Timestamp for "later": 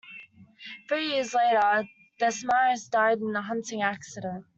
1.35-1.87